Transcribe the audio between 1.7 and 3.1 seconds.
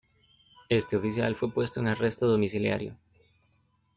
en arresto domiciliario.